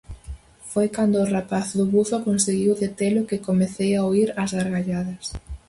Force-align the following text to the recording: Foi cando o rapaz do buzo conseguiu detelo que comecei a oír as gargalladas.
Foi 0.71 0.87
cando 0.95 1.15
o 1.19 1.29
rapaz 1.35 1.67
do 1.77 1.85
buzo 1.93 2.17
conseguiu 2.27 2.73
detelo 2.83 3.27
que 3.29 3.45
comecei 3.49 3.91
a 3.95 4.05
oír 4.11 4.29
as 4.43 4.51
gargalladas. 4.57 5.25